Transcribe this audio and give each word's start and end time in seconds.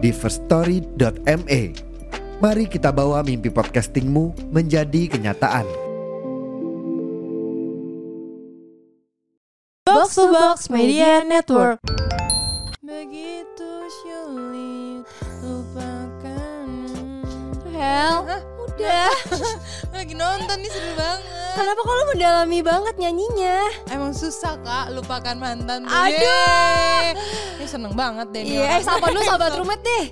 di 0.00 0.10
firststory.me. 0.10 1.62
Mari 2.40 2.64
kita 2.72 2.88
bawa 2.88 3.20
mimpi 3.20 3.52
podcastingmu 3.52 4.48
menjadi 4.48 5.12
kenyataan. 5.12 5.68
Box 9.84 10.16
to 10.16 10.24
Box 10.32 10.72
Media 10.72 11.20
Network. 11.20 11.84
Begitu 12.80 13.70
sulit 14.00 15.04
lupakan. 15.44 16.66
Hel, 17.68 18.24
udah. 18.72 19.12
Lagi 19.94 20.14
nonton 20.16 20.56
nih 20.64 20.70
seru 20.72 20.92
banget. 20.96 21.39
Kenapa 21.50 21.80
kalau 21.80 22.02
mendalami 22.08 22.60
banget 22.60 22.94
nyanyinya? 22.96 23.58
Emang 23.88 24.12
susah 24.12 24.54
kak 24.60 24.92
lupakan 24.92 25.36
mantan. 25.36 25.84
Aduh. 25.84 27.14
Ini 27.56 27.66
seneng 27.66 27.92
banget 27.92 28.30
deh. 28.30 28.42
Iya, 28.44 28.64
eh 28.70 28.80
sapa 28.80 29.06
dulu 29.06 29.20
sahabat 29.20 29.52
roommate 29.54 29.82
deh. 29.82 30.04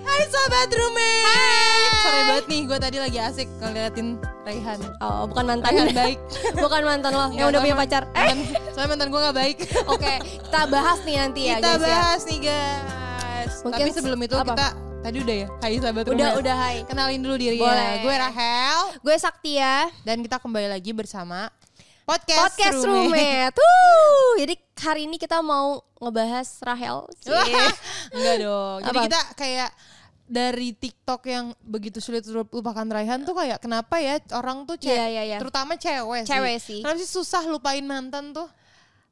Hai 0.00 0.22
sobat 0.26 0.68
roommate. 0.68 1.94
Sore 2.00 2.20
banget 2.26 2.46
nih 2.46 2.60
gue 2.64 2.78
tadi 2.78 2.96
lagi 2.98 3.18
asik 3.20 3.48
ngeliatin 3.58 4.08
Raihan. 4.42 4.78
Oh, 4.98 5.28
bukan 5.28 5.44
mantan. 5.46 5.70
Raihan 5.70 5.88
baik. 5.92 6.18
bukan 6.64 6.82
mantan 6.82 7.12
lo 7.12 7.26
yang 7.30 7.46
udah 7.48 7.60
punya 7.60 7.76
pacar. 7.76 8.02
Eh, 8.10 8.26
mantan- 8.26 8.62
Soalnya 8.72 8.90
mantan 8.90 9.08
gue 9.08 9.20
gak 9.20 9.36
baik. 9.36 9.56
oke, 9.86 10.14
kita 10.42 10.60
bahas 10.66 10.98
nih 11.04 11.16
nanti 11.16 11.40
ya 11.46 11.56
kita 11.56 11.68
guys 11.68 11.78
ya. 11.78 11.86
bahas 11.86 12.20
nih 12.24 12.38
guys. 12.42 13.52
Mungkin 13.60 13.84
Tapi 13.84 13.90
sebelum 13.92 14.18
itu 14.20 14.34
apa? 14.34 14.44
kita 14.50 14.66
tadi 15.00 15.16
udah 15.18 15.36
ya. 15.36 15.48
Hai 15.60 15.76
sobat 15.78 16.04
Udah, 16.04 16.12
roommate. 16.12 16.40
udah 16.40 16.56
hai. 16.56 16.76
Kenalin 16.84 17.20
dulu 17.20 17.36
diri 17.36 17.56
Boleh. 17.56 17.72
ya. 17.72 18.02
Gue 18.02 18.14
Rahel. 18.14 18.78
Gue 19.00 19.16
Saktia, 19.16 19.88
Dan 20.02 20.20
kita 20.20 20.36
kembali 20.36 20.68
lagi 20.68 20.92
bersama 20.92 21.48
podcast, 22.04 22.52
podcast 22.52 22.78
roommate. 22.82 23.16
roommate. 23.16 23.56
Wuh, 23.56 24.32
jadi 24.38 24.54
hari 24.76 25.00
ini 25.06 25.16
kita 25.16 25.40
mau 25.40 25.80
ngebahas 25.96 26.48
Rahel. 26.60 27.06
Enggak 28.14 28.36
dong. 28.40 28.78
Jadi 28.82 28.98
Apa? 28.98 29.04
kita 29.08 29.20
kayak 29.36 29.70
dari 30.30 30.68
TikTok 30.72 31.20
yang 31.26 31.44
begitu 31.60 31.98
sulit 31.98 32.22
lupakan 32.30 32.86
Raihan 32.86 33.26
tuh 33.26 33.34
kayak 33.34 33.58
kenapa 33.58 33.98
ya 33.98 34.22
orang 34.30 34.62
tuh 34.62 34.78
cewek, 34.78 34.94
Iya, 34.94 35.06
iya, 35.10 35.22
iya. 35.26 35.38
terutama 35.42 35.74
cewek, 35.74 36.22
Cewek 36.22 36.56
sih. 36.62 36.86
Kenapa 36.86 36.98
sih 36.98 37.10
susah 37.10 37.42
lupain 37.46 37.82
mantan 37.82 38.30
tuh? 38.30 38.46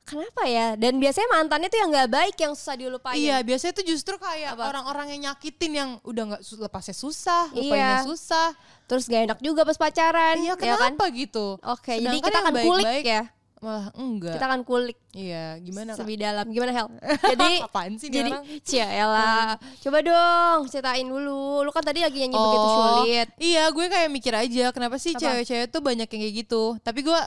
Kenapa 0.09 0.43
ya? 0.49 0.73
Dan 0.81 0.97
biasanya 0.97 1.29
mantannya 1.37 1.69
tuh 1.69 1.79
yang 1.85 1.91
nggak 1.93 2.09
baik 2.09 2.37
yang 2.41 2.53
susah 2.57 2.75
dilupain. 2.81 3.21
Iya, 3.21 3.45
biasanya 3.45 3.73
tuh 3.77 3.85
justru 3.85 4.17
kayak 4.17 4.57
orang-orang 4.57 5.13
yang 5.13 5.29
nyakitin 5.29 5.73
yang 5.77 5.91
udah 6.01 6.23
nggak 6.33 6.43
lepasnya 6.57 6.97
susah, 6.97 7.53
Iya. 7.53 7.61
lupainnya 7.61 7.99
susah. 8.09 8.49
Terus 8.89 9.05
gak 9.05 9.23
enak 9.29 9.39
juga 9.45 9.69
pas 9.69 9.77
pacaran. 9.77 10.41
Iya, 10.41 10.57
ya 10.57 10.81
kan? 10.81 10.97
kenapa 10.97 11.05
gitu? 11.13 11.61
Oke, 11.61 12.01
jadi 12.01 12.09
Sedangkan 12.09 12.25
kita 12.25 12.39
yang 12.41 12.49
akan 12.49 12.55
kulik 12.57 12.85
baik-baik 12.89 13.05
ya. 13.05 13.23
Malah 13.59 13.91
enggak. 13.99 14.39
Kita 14.39 14.47
akan 14.47 14.63
kulik 14.63 14.99
Iya, 15.19 15.59
gimana 15.59 15.99
lebih 15.99 16.17
dalam. 16.21 16.47
Gimana 16.47 16.71
Hel? 16.71 16.87
Jadi 17.35 17.51
Apaan 17.59 17.99
sih 17.99 18.07
jadi 18.07 18.31
orang? 18.31 18.45
Ciela, 18.63 19.59
coba 19.59 19.99
dong 20.05 20.61
ceritain 20.71 21.03
dulu. 21.03 21.67
Lu 21.67 21.71
kan 21.75 21.83
tadi 21.83 22.07
lagi 22.07 22.23
nyanyi 22.23 22.39
begitu 22.39 22.69
sulit. 22.71 23.29
Iya, 23.41 23.65
gue 23.75 23.85
kayak 23.91 24.09
mikir 24.15 24.35
aja 24.37 24.65
kenapa 24.71 24.95
sih 25.03 25.11
cewek-cewek 25.19 25.75
tuh 25.75 25.83
banyak 25.83 26.07
yang 26.07 26.21
kayak 26.23 26.35
gitu. 26.47 26.79
Tapi 26.87 27.03
gue 27.03 27.19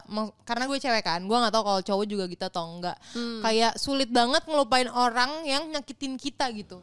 karena 0.48 0.64
gue 0.72 0.78
cewek 0.80 1.04
kan, 1.04 1.20
gue 1.20 1.36
nggak 1.36 1.52
tahu 1.52 1.64
kalau 1.68 1.82
cowok 1.84 2.06
juga 2.08 2.24
gitu 2.32 2.44
atau 2.48 2.64
enggak. 2.80 2.96
Hmm. 3.12 3.42
Kayak 3.44 3.76
sulit 3.76 4.08
banget 4.08 4.48
ngelupain 4.48 4.88
orang 4.88 5.44
yang 5.44 5.68
nyakitin 5.68 6.16
kita 6.16 6.48
gitu. 6.56 6.80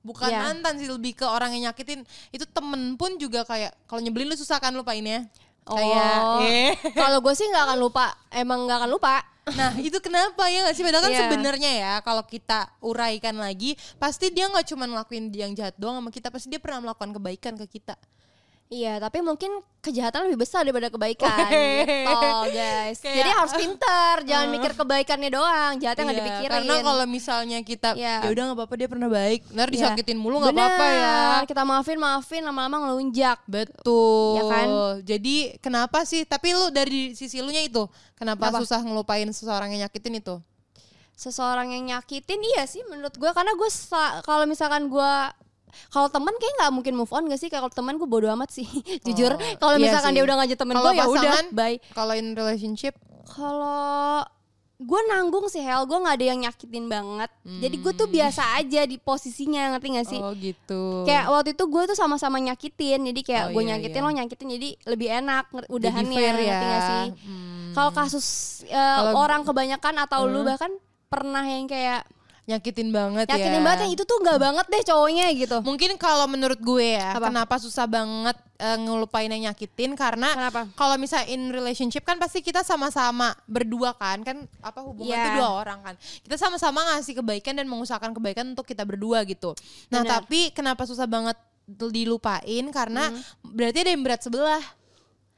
Bukan 0.00 0.32
Iya. 0.32 0.40
mantan 0.44 0.80
sih 0.80 0.88
lebih 0.88 1.12
ke 1.12 1.24
orang 1.24 1.52
yang 1.56 1.72
nyakitin. 1.72 2.04
Itu 2.32 2.44
temen 2.48 2.96
pun 3.00 3.16
juga 3.16 3.44
kayak 3.48 3.76
kalau 3.88 4.00
nyebelin 4.00 4.28
lu 4.28 4.36
susah 4.36 4.60
kan 4.60 4.72
lupainnya. 4.72 5.28
Kayak 5.62 6.14
Oh. 6.16 6.40
eh. 6.42 6.72
Kalau 6.92 7.18
gue 7.20 7.34
sih 7.34 7.46
nggak 7.46 7.64
akan 7.66 7.78
lupa, 7.78 8.06
emang 8.30 8.64
nggak 8.66 8.78
akan 8.84 8.90
lupa. 8.90 9.22
Nah 9.50 9.74
itu 9.76 9.98
kenapa 9.98 10.46
ya 10.46 10.62
nggak 10.62 10.76
sih? 10.76 10.84
Padahal 10.86 11.04
kan 11.06 11.12
Iya. 11.12 11.20
sebenarnya 11.26 11.70
ya 11.72 11.92
kalau 12.00 12.22
kita 12.22 12.70
uraikan 12.80 13.34
lagi, 13.34 13.74
pasti 13.96 14.30
dia 14.30 14.46
nggak 14.46 14.66
cuma 14.68 14.86
ngelakuin 14.86 15.32
yang 15.32 15.52
jahat 15.54 15.74
doang 15.74 15.98
sama 15.98 16.10
kita, 16.10 16.30
pasti 16.30 16.46
dia 16.48 16.62
pernah 16.62 16.86
melakukan 16.86 17.10
kebaikan 17.12 17.54
ke 17.58 17.66
kita. 17.66 17.98
Iya, 18.70 19.02
tapi 19.02 19.18
mungkin 19.18 19.50
kejahatan 19.82 20.30
lebih 20.30 20.46
besar 20.46 20.62
daripada 20.62 20.86
kebaikan 20.94 21.26
gitu, 21.50 22.30
guys. 22.54 23.02
Kayak- 23.02 23.16
Jadi 23.18 23.30
harus 23.34 23.52
pinter, 23.58 24.14
jangan 24.22 24.46
mikir 24.46 24.72
kebaikannya 24.78 25.30
doang, 25.34 25.72
jahatnya 25.82 26.02
nggak 26.06 26.14
Iya, 26.14 26.22
dipikirin. 26.22 26.54
Karena 26.54 26.74
kalau 26.78 27.04
misalnya 27.10 27.58
kita 27.66 27.98
Iya. 27.98 28.22
ya 28.22 28.28
udah 28.30 28.42
nggak 28.46 28.58
apa-apa 28.62 28.74
dia 28.78 28.86
pernah 28.86 29.10
baik, 29.10 29.40
ntar 29.50 29.66
Iya. 29.66 29.74
disakitin 29.74 30.22
mulu 30.22 30.38
nggak 30.38 30.54
apa-apa 30.54 30.86
ya. 30.86 31.18
Kita 31.50 31.62
maafin, 31.66 31.98
maafin, 31.98 32.42
lama-lama 32.46 32.76
ngelunjak. 32.86 33.42
Betul. 33.50 34.38
Ya 34.38 34.42
kan? 34.46 34.66
Jadi 35.02 35.36
kenapa 35.58 36.06
sih? 36.06 36.22
Tapi 36.22 36.54
lu 36.54 36.70
dari 36.70 37.18
sisi 37.18 37.42
lu 37.42 37.50
nya 37.50 37.66
itu, 37.66 37.90
kenapa 38.14 38.54
Apa? 38.54 38.62
susah 38.62 38.86
ngelupain 38.86 39.26
seseorang 39.34 39.74
yang 39.74 39.90
nyakitin 39.90 40.22
itu? 40.22 40.38
seseorang 41.20 41.68
yang 41.68 41.84
nyakitin 41.84 42.40
iya 42.40 42.64
sih 42.64 42.80
menurut 42.88 43.12
gue 43.12 43.28
karena 43.28 43.52
gue 43.52 43.68
kalau 44.24 44.48
misalkan 44.48 44.88
gue 44.88 45.12
kalau 45.88 46.06
teman 46.06 46.34
kayak 46.34 46.54
nggak 46.56 46.72
mungkin 46.72 46.94
move 46.94 47.10
on 47.10 47.24
gak 47.24 47.36
sih 47.36 47.46
kalau 47.46 47.68
teman 47.68 47.94
gue 47.94 48.04
bodo 48.04 48.26
amat 48.30 48.50
sih 48.50 48.66
jujur 49.06 49.32
kalau 49.56 49.74
iya 49.74 49.82
misalkan 49.82 50.10
sih. 50.10 50.16
dia 50.16 50.24
udah 50.24 50.36
ngajak 50.38 50.58
temen 50.58 50.74
gue 50.74 50.92
ya 50.92 51.06
udah 51.06 51.32
bye 51.50 51.76
Kalau 51.90 52.12
in 52.12 52.32
relationship, 52.32 52.94
kalau 53.26 54.24
gue 54.76 55.00
nanggung 55.06 55.44
sih 55.46 55.60
Hel 55.60 55.84
gue 55.84 55.92
nggak 55.94 56.16
ada 56.16 56.26
yang 56.26 56.40
nyakitin 56.40 56.88
banget 56.88 57.28
jadi 57.44 57.76
gue 57.76 57.92
tuh 57.92 58.08
biasa 58.08 58.56
aja 58.56 58.80
di 58.82 58.96
posisinya 58.96 59.76
ngerti 59.76 59.86
gak 59.92 60.08
sih 60.08 60.16
oh 60.16 60.32
gitu. 60.32 61.04
kayak 61.04 61.28
waktu 61.28 61.52
itu 61.52 61.64
gue 61.68 61.82
tuh 61.84 61.94
sama-sama 61.94 62.40
nyakitin 62.40 63.04
jadi 63.04 63.20
kayak 63.20 63.44
Oh, 63.44 63.52
gue 63.52 63.62
iya, 63.62 63.76
nyakitin 63.76 64.00
iya. 64.00 64.06
lo 64.06 64.16
nyakitin 64.16 64.48
jadi 64.50 64.68
lebih 64.88 65.08
enak 65.14 65.44
udahannya 65.68 66.16
ya. 66.16 66.32
ngerti 66.32 66.44
gak 66.64 66.80
sih 66.82 67.04
Hmm. 67.20 67.76
kalau 67.76 67.90
kasus 67.92 68.26
eh, 68.64 68.72
Kalau- 68.72 69.12
Hmm. 69.12 69.20
orang 69.20 69.40
kebanyakan 69.44 69.94
atau 70.00 70.20
lu 70.24 70.42
bahkan 70.42 70.72
pernah 71.06 71.44
yang 71.44 71.68
kayak 71.68 72.08
nyakitin 72.50 72.90
banget 72.90 73.26
ya. 73.30 73.38
yakinin 73.38 73.62
banget 73.62 73.80
yang 73.86 73.92
itu 73.94 74.02
tuh 74.02 74.18
nggak 74.18 74.38
banget 74.42 74.66
deh 74.66 74.82
cowoknya 74.90 75.26
gitu 75.38 75.58
Mungkin 75.62 75.90
kalau 75.94 76.26
menurut 76.26 76.58
gue 76.58 76.98
ya, 76.98 77.14
Apa? 77.14 77.30
kenapa 77.30 77.54
susah 77.62 77.86
banget 77.86 78.34
eh, 78.58 78.78
ngelupain 78.82 79.30
yang 79.30 79.50
nyakitin 79.50 79.94
karena 79.94 80.34
kalau 80.74 80.98
misalnya 80.98 81.30
in 81.30 81.48
relationship 81.54 82.02
kan 82.02 82.18
pasti 82.18 82.42
kita 82.42 82.66
sama-sama 82.66 83.32
berdua 83.46 83.94
kan, 83.94 84.20
kan 84.26 84.44
apa 84.60 84.82
hubungan 84.82 85.14
Iya. 85.14 85.22
itu 85.22 85.30
dua 85.38 85.48
orang 85.62 85.78
kan. 85.80 85.94
Kita 85.96 86.36
sama-sama 86.36 86.82
ngasih 86.92 87.22
kebaikan 87.22 87.54
dan 87.56 87.66
mengusahakan 87.70 88.10
kebaikan 88.12 88.50
untuk 88.52 88.66
kita 88.66 88.82
berdua 88.82 89.22
gitu. 89.24 89.54
Nah, 89.88 90.02
Benar. 90.02 90.26
tapi 90.26 90.50
kenapa 90.50 90.84
susah 90.84 91.06
banget 91.06 91.38
dilupain 91.70 92.64
karena 92.74 93.14
berarti 93.46 93.86
ada 93.86 93.90
yang 93.94 94.02
berat 94.02 94.20
sebelah. 94.26 94.58
Hmm. 94.60 94.78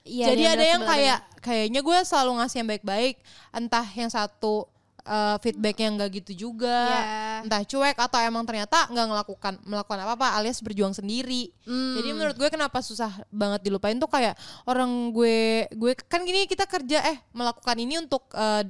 Iya, 0.03 0.35
Jadi 0.35 0.43
ada 0.49 0.65
yang 0.67 0.83
sebelah 0.83 0.97
kayak 0.99 1.19
kayaknya 1.39 1.81
gue 1.85 1.99
selalu 2.03 2.31
ngasih 2.43 2.57
yang 2.65 2.69
baik-baik, 2.75 3.17
entah 3.55 3.87
yang 3.95 4.11
satu 4.11 4.67
eh, 5.03 5.37
feedback 5.43 5.77
yang 5.83 5.99
enggak 5.99 6.11
gitu 6.23 6.49
juga, 6.49 6.79
Iya. 6.89 7.47
entah 7.47 7.63
cuek 7.67 7.97
atau 7.99 8.19
emang 8.23 8.47
ternyata 8.47 8.87
nggak 8.91 9.07
ngelakukan 9.11 9.55
melakukan 9.67 9.99
apa-apa 10.07 10.39
alias 10.39 10.63
berjuang 10.63 10.95
sendiri. 10.95 11.51
Hmm. 11.67 11.99
Jadi 11.99 12.09
menurut 12.15 12.37
gue 12.39 12.49
kenapa 12.51 12.79
susah 12.81 13.11
banget 13.31 13.67
dilupain 13.67 13.99
tuh 13.99 14.11
kayak 14.11 14.39
orang 14.67 15.11
gue 15.11 15.67
gue 15.75 15.93
kan 16.07 16.23
gini 16.23 16.47
kita 16.47 16.67
kerja 16.71 17.03
eh 17.03 17.19
melakukan 17.35 17.77
ini 17.79 17.99
untuk 17.99 18.31
eh, 18.35 18.65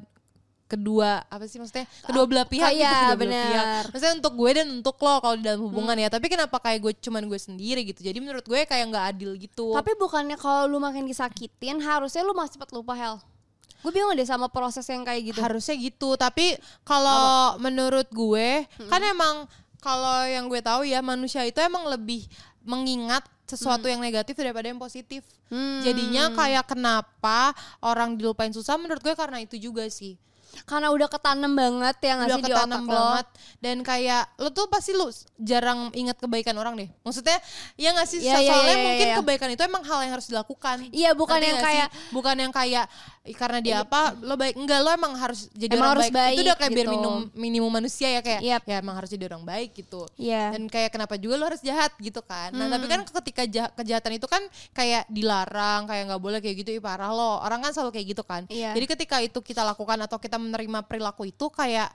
kedua 0.73 1.21
apa 1.29 1.45
sih 1.45 1.61
maksudnya 1.61 1.85
kedua 2.01 2.25
belah 2.25 2.49
pihak 2.49 2.73
iya, 2.73 2.89
gitu 2.89 2.97
kedua 2.97 3.19
belah 3.21 3.45
pihak. 3.45 3.85
Maksudnya 3.93 4.15
untuk 4.25 4.33
gue 4.41 4.51
dan 4.57 4.67
untuk 4.81 4.97
lo 5.05 5.15
kalau 5.21 5.37
di 5.37 5.45
dalam 5.45 5.61
hubungan 5.69 5.97
ya. 6.01 6.09
Tapi 6.09 6.27
kenapa 6.33 6.57
kayak 6.57 6.81
gue 6.81 6.93
cuman 6.97 7.29
gue 7.29 7.37
sendiri 7.37 7.85
gitu. 7.85 8.01
Jadi 8.01 8.19
menurut 8.25 8.41
gue 8.49 8.65
kayak 8.65 8.89
nggak 8.89 9.05
adil 9.13 9.37
gitu. 9.37 9.77
Tapi 9.77 9.93
bukannya 10.01 10.41
kalau 10.41 10.65
lu 10.65 10.81
makin 10.81 11.05
disakitin 11.05 11.77
harusnya 11.85 12.25
lu 12.25 12.33
masih 12.33 12.57
cepat 12.57 12.73
lupa 12.73 12.97
Hel. 12.97 13.21
Gue 13.83 13.91
bingung 13.91 14.13
deh 14.13 14.25
sama 14.25 14.47
proses 14.47 14.87
yang 14.87 15.03
kayak 15.03 15.23
gitu. 15.27 15.41
harusnya 15.41 15.75
gitu 15.75 16.15
tapi 16.15 16.55
kalau 16.83 17.23
menurut 17.59 18.07
gue 18.09 18.63
kan 18.87 19.01
emang 19.01 19.45
kalau 19.77 20.23
yang 20.25 20.47
gue 20.47 20.59
tahu 20.59 20.83
ya 20.85 21.01
manusia 21.01 21.43
itu 21.43 21.59
emang 21.59 21.85
lebih 21.87 22.23
mengingat 22.63 23.23
sesuatu 23.45 23.85
yang 23.85 23.99
negatif 23.99 24.33
daripada 24.35 24.65
yang 24.65 24.79
positif 24.79 25.21
Hmm. 25.47 25.83
jadinya 25.83 26.33
kayak 26.33 26.65
kenapa 26.65 27.53
orang 27.79 28.15
dilupain 28.15 28.49
susah 28.49 28.75
menurut 28.75 28.99
gue 28.99 29.13
karena 29.13 29.37
itu 29.39 29.61
juga 29.61 29.85
sih 29.85 30.17
Karena 30.63 30.89
udah 30.89 31.09
ketanam 31.09 31.49
banget 31.51 31.97
ya 31.99 32.13
nggak 32.15 32.29
udah 32.31 32.39
sih 32.39 32.45
di 32.47 32.53
otak 32.55 32.69
lo. 32.79 32.89
banget 32.91 33.27
dan 33.59 33.77
kayak 33.81 34.23
lo 34.37 34.49
tuh 34.49 34.65
pasti 34.67 34.93
lu 34.93 35.09
jarang 35.35 35.89
ingat 35.93 36.17
kebaikan 36.19 36.53
orang 36.55 36.73
deh 36.75 36.89
maksudnya 37.03 37.37
ya 37.75 37.89
nggak 37.91 38.05
sih 38.07 38.21
Iya, 38.23 38.37
iya, 38.39 38.49
soalnya 38.51 38.69
iya, 38.71 38.81
mungkin 38.83 39.07
iya. 39.07 39.17
kebaikan 39.19 39.49
itu 39.51 39.63
emang 39.63 39.81
hal 39.83 39.99
yang 40.01 40.13
harus 40.13 40.25
dilakukan 40.27 40.77
Iya, 40.89 41.11
bukan 41.13 41.37
Ngerti 41.37 41.49
yang 41.51 41.57
sih? 41.59 41.67
kayak- 41.67 41.91
bukan 42.11 42.37
yang 42.39 42.53
kayak 42.53 42.85
"Ih, 43.22 43.22
karena 43.25 43.59
dia 43.59 43.77
apa 43.81 44.19
lo 44.19 44.35
baik 44.35 44.59
enggak 44.59 44.83
lo 44.83 44.91
emang 44.91 45.15
harus 45.15 45.47
jadi 45.53 45.73
Emang 45.73 45.87
orang 45.89 46.03
harus 46.03 46.11
baik. 46.11 46.35
itu 46.35 46.43
udah 46.43 46.49
baik 46.49 46.59
kayak 46.59 46.73
biar 46.73 46.83
gitu. 46.85 46.95
minum 46.97 47.15
minimum 47.33 47.71
manusia 47.71 48.09
ya 48.09 48.21
kayak 48.21 48.41
Yap. 48.43 48.63
ya 48.65 48.77
emang 48.77 48.95
harus 48.95 49.09
jadi 49.09 49.25
orang 49.27 49.43
baik 49.43 49.71
gitu 49.77 50.03
Iya. 50.17 50.51
dan 50.51 50.63
kayak 50.67 50.91
kenapa 50.91 51.15
juga 51.17 51.35
lo 51.37 51.45
harus 51.47 51.63
jahat 51.63 51.95
gitu 51.97 52.19
kan 52.21 52.51
nah 52.51 52.67
tapi 52.67 52.85
Hmm. 52.85 52.95
kan 52.99 53.23
ketika 53.23 53.43
jah- 53.47 53.71
kejahatan 53.73 54.13
itu 54.13 54.27
kan 54.27 54.43
kayak 54.73 55.07
dilarang 55.07 55.87
kayak 55.87 56.03
nggak 56.05 56.19
boleh 56.21 56.39
kayak 56.39 56.57
gitu 56.59 56.71
ih 56.73 56.83
parah 56.83 57.09
lo 57.09 57.39
orang 57.39 57.63
kan 57.63 57.71
selalu 57.71 57.95
kayak 57.95 58.07
gitu 58.11 58.23
kan 58.23 58.43
Iya. 58.47 58.75
jadi 58.75 58.87
ketika 58.91 59.17
itu 59.19 59.39
kita 59.41 59.63
lakukan 59.63 59.99
atau 60.01 60.19
kita 60.19 60.37
menerima 60.37 60.83
perilaku 60.83 61.23
itu 61.25 61.47
kayak 61.49 61.95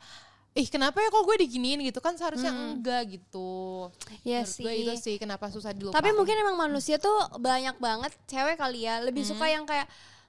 ih 0.54 0.66
kenapa 0.66 0.98
ya 0.98 1.12
kok 1.12 1.22
gue 1.22 1.38
diginiin 1.40 1.84
gitu 1.84 2.00
kan 2.00 2.16
seharusnya 2.16 2.50
enggak 2.50 3.04
gitu 3.12 3.92
Iya 4.24 4.42
Menurut 4.42 4.58
gue 4.58 4.72
sih. 4.72 4.82
itu 4.82 4.94
sih 4.98 5.16
kenapa 5.18 5.52
susah 5.52 5.70
dilupain 5.70 5.92
Tapi 5.94 6.10
mungkin 6.14 6.34
emang 6.36 6.56
manusia 6.58 6.96
tuh 6.98 7.14
banyak 7.36 7.76
banget 7.76 8.16
cewek 8.26 8.56
kali 8.56 8.80
ya 8.82 8.98
lebih 9.00 9.22
suka 9.22 9.44
Hmm. 9.44 9.54
yang 9.54 9.66
kayak 9.66 9.86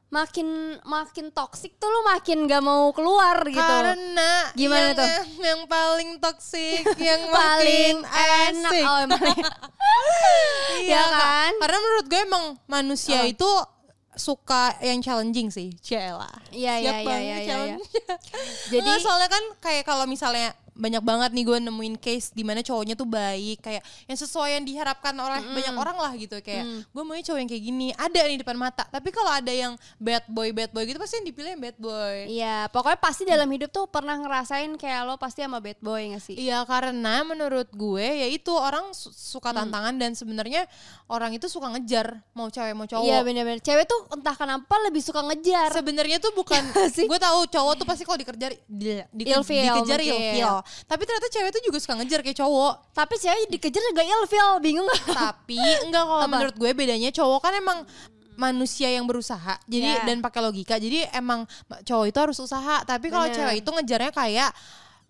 makin 0.08 0.48
makin 0.82 1.28
toksik 1.28 1.76
tuh 1.76 1.86
lu 1.86 2.00
makin 2.02 2.48
gak 2.48 2.60
mau 2.60 2.88
keluar 2.90 3.44
gitu. 3.44 3.60
Karena 3.60 4.48
Gimana 4.56 4.88
yang, 4.88 4.96
tuh? 4.96 5.08
Yang 5.48 5.60
paling 5.66 6.10
toksik, 6.16 6.82
yang 7.08 7.22
paling 7.28 7.94
enak 8.02 8.72
asik. 8.72 8.84
oh 8.84 8.98
emang 9.04 9.20
Iya 10.80 10.96
Ya 10.96 11.02
kan? 11.04 11.52
Karena 11.58 11.78
menurut 11.78 12.06
gue 12.06 12.20
emang 12.20 12.44
manusia 12.64 13.20
Oh. 13.20 13.28
itu 13.28 13.50
suka 14.14 14.74
yang 14.80 14.98
challenging 14.98 15.46
sih, 15.46 15.70
Cela. 15.78 16.26
Iya, 16.50 16.82
iya, 16.82 16.92
iya, 16.98 17.18
iya, 17.22 17.36
iya, 17.38 17.56
iya. 17.70 17.76
Jadi 18.66 18.82
Jadi- 18.82 19.02
soalnya 19.04 19.30
kan 19.30 19.44
kayak 19.60 19.84
kalau 19.84 20.04
misalnya 20.04 20.50
banyak 20.78 21.02
banget 21.02 21.30
nih 21.32 21.44
gue 21.44 21.58
nemuin 21.60 21.96
case 21.98 22.30
di 22.30 22.40
mana 22.40 22.62
cowoknya 22.62 22.94
tuh 22.94 23.04
baik 23.04 23.58
kayak 23.60 23.82
yang 24.06 24.14
sesuai 24.16 24.48
yang 24.52 24.64
diharapkan 24.64 25.10
oleh 25.12 25.42
banyak 25.44 25.74
orang 25.74 25.98
lah 25.98 26.12
gitu 26.14 26.38
kayak 26.38 26.62
gue 26.86 27.02
maunya 27.02 27.24
cowok 27.24 27.38
yang 27.38 27.50
kayak 27.50 27.64
gini 27.64 27.88
ada 27.92 28.20
nih 28.22 28.38
depan 28.38 28.54
mata 28.54 28.86
tapi 28.86 29.10
kalau 29.10 29.28
ada 29.28 29.50
yang 29.50 29.74
bad 29.96 30.22
boy 30.24 30.48
bad 30.50 30.70
boy 30.70 30.82
gitu 30.82 30.96
pasti 30.96 31.18
yang 31.18 31.26
dipilih 31.26 31.50
yang 31.52 31.62
bad 31.62 31.76
boy 31.76 32.16
Iya, 32.28 32.70
pokoknya 32.70 32.98
pasti 32.98 33.22
dalam 33.24 33.48
hidup 33.48 33.68
tuh 33.68 33.84
pernah 33.84 34.14
ngerasain 34.14 34.70
kayak 34.74 35.02
lo 35.02 35.14
pasti 35.16 35.40
sama 35.40 35.58
bad 35.58 35.78
boy 35.78 36.14
gak 36.14 36.22
sih? 36.22 36.36
Iya 36.36 36.62
karena 36.62 37.20
menurut 37.20 37.66
gue 37.68 37.98
ya 38.04 38.28
itu 38.28 38.52
orang 38.52 38.92
su- 38.92 39.10
suka 39.10 39.50
tantangan 39.50 39.94
dan 39.94 40.12
sebenarnya 40.12 40.62
orang 41.06 41.32
itu 41.32 41.48
suka 41.48 41.66
ngejar 41.68 42.22
mau 42.32 42.46
cewek 42.46 42.70
mau 42.72 42.84
cowok. 42.84 43.02
Iya 43.02 43.18
bener-bener. 43.20 43.58
Cewek 43.58 43.84
tuh 43.84 44.06
entah 44.10 44.32
kenapa 44.32 44.70
lebih 44.84 45.00
suka 45.00 45.20
ngejar. 45.22 45.72
Sebenarnya 45.72 46.18
tuh 46.18 46.30
bukan 46.32 46.62
Sih. 46.94 47.04
gue 47.04 47.18
tahu 47.18 47.48
cowok 47.48 47.72
tuh 47.74 47.86
pasti 47.86 48.02
kalau 48.02 48.14
dikejar 48.16 48.52
di, 48.62 49.02
di- 49.08 49.26
Ilfeel 49.26 49.64
dikejar 49.74 50.00
ilfeel. 50.00 50.56
Tapi 50.86 51.02
ternyata 51.04 51.28
cewek 51.28 51.50
tuh 51.50 51.62
juga 51.64 51.78
suka 51.78 51.94
ngejar 51.98 52.20
kayak 52.20 52.38
cowok. 52.38 52.74
Tapi 52.92 53.14
cewek 53.16 53.46
dikejar 53.50 53.82
juga 53.90 54.02
ilfil, 54.02 54.48
bingung 54.60 54.86
gak? 54.86 55.04
Tapi 55.12 55.58
enggak 55.86 56.04
kalau 56.04 56.26
menurut 56.26 56.54
gue 56.56 56.70
bedanya 56.72 57.10
cowok 57.10 57.40
kan 57.40 57.52
emang 57.54 57.78
manusia 58.38 58.86
yang 58.86 59.02
berusaha. 59.02 59.58
Jadi 59.66 59.98
Iya. 59.98 60.06
dan 60.06 60.22
pakai 60.22 60.40
logika. 60.40 60.78
Jadi 60.78 61.02
emang 61.10 61.42
cowok 61.82 62.06
itu 62.06 62.18
harus 62.18 62.38
usaha. 62.38 62.86
Tapi 62.86 63.10
kalau 63.10 63.26
cewek 63.28 63.60
itu 63.60 63.70
ngejarnya 63.74 64.12
kayak 64.14 64.50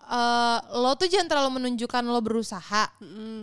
eh, 0.08 0.58
lo 0.72 0.96
tuh 0.96 1.04
jangan 1.04 1.28
terlalu 1.28 1.60
menunjukkan 1.60 2.02
lo 2.08 2.20
berusaha. 2.24 2.88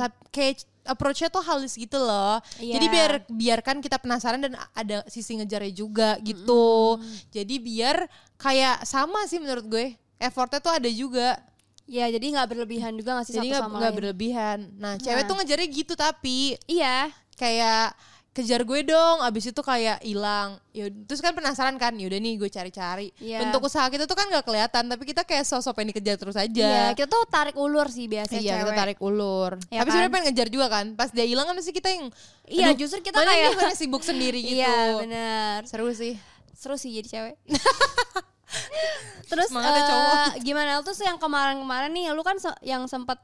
Tapi 0.01 0.15
kayak 0.33 0.65
approach-nya 0.85 1.29
tuh 1.29 1.41
halus 1.41 1.77
gitu 1.77 1.97
loh. 1.97 2.41
Iya. 2.57 2.77
Jadi 2.77 2.85
biar 2.89 3.12
biarkan 3.29 3.77
kita 3.81 3.97
penasaran 3.97 4.41
dan 4.41 4.53
ada 4.73 5.06
sisi 5.06 5.38
ngejarnya 5.38 5.73
juga 5.73 6.17
gitu. 6.21 6.97
Jadi 7.29 7.56
biar 7.62 8.09
kayak 8.38 8.81
sama 8.85 9.25
sih 9.29 9.38
menurut 9.38 9.65
gue. 9.65 9.94
Effortnya 10.17 10.57
tuh 10.57 10.73
ada 10.73 10.89
juga. 10.89 11.38
Iya, 11.85 12.09
jadi 12.11 12.25
nggak 12.31 12.47
berlebihan 12.47 12.91
juga 12.93 13.15
gak 13.15 13.25
sih 13.25 13.33
Jadi 13.33 13.47
satu 13.47 13.51
nggak 13.51 13.63
sama 13.63 13.75
nggak 13.75 13.85
lain? 13.87 13.99
berlebihan. 13.99 14.57
Nah, 14.75 14.93
cewek 14.95 15.17
Nah. 15.17 15.27
tuh 15.27 15.35
ngejarnya 15.35 15.67
gitu 15.69 15.93
tapi 15.93 16.37
Iya. 16.65 17.13
kayak 17.33 17.93
kejar 18.31 18.61
gue 18.61 18.83
dong 18.83 19.17
abis 19.21 19.47
itu 19.47 19.61
kayak 19.61 20.03
hilang 20.03 20.59
ya 20.69 20.91
terus 20.91 21.19
kan 21.19 21.31
penasaran 21.31 21.71
kan 21.75 21.95
yaudah 21.95 22.17
nih 22.17 22.35
gue 22.35 22.49
cari-cari 22.49 23.15
Iya. 23.15 23.39
bentuk 23.39 23.63
usaha 23.63 23.87
kita 23.87 24.03
tuh 24.03 24.11
kan 24.13 24.27
nggak 24.27 24.43
kelihatan 24.43 24.83
tapi 24.85 25.03
kita 25.05 25.23
kayak 25.23 25.43
sosok 25.43 25.71
pengen 25.73 25.93
dikejar 25.93 26.17
terus 26.17 26.35
aja 26.35 26.51
Iya, 26.51 26.85
kita 26.93 27.07
tuh 27.07 27.23
tarik 27.25 27.55
ulur 27.55 27.88
sih 27.88 28.05
biasanya 28.05 28.43
Iya, 28.43 28.53
kita 28.57 28.65
cewek. 28.65 28.75
tarik 28.77 28.99
ulur 28.99 29.55
Ya 29.63 29.79
tapi 29.79 29.79
kan? 29.79 29.88
sebenarnya 29.89 30.11
pengen 30.11 30.25
ngejar 30.27 30.47
juga 30.49 30.67
kan 30.67 30.85
pas 30.93 31.09
dia 31.09 31.23
hilang 31.23 31.45
kan 31.45 31.55
pasti 31.55 31.71
kita 31.71 31.88
yang 31.89 32.05
Iya, 32.45 32.67
justru 32.75 32.99
kita 33.01 33.15
mana 33.15 33.31
kayak- 33.31 33.47
nih 33.47 33.55
mana 33.57 33.71
sibuk 33.73 34.03
sendiri 34.03 34.39
gitu 34.43 34.59
Iya, 34.59 34.75
bener. 34.97 35.57
seru 35.63 35.88
sih 35.91 36.19
Seru 36.53 36.75
sih 36.75 36.91
jadi 36.93 37.07
cewek. 37.07 37.35
Terus 39.25 39.50
Semangat 39.50 39.74
ya, 39.74 39.83
cowok. 39.86 40.27
gimana 40.42 40.72
terus 40.81 41.00
yang 41.00 41.18
kemarin-kemarin 41.18 41.92
nih 41.92 42.13
lu 42.13 42.22
kan 42.22 42.38
se- 42.38 42.62
yang 42.62 42.86
sempat 42.86 43.18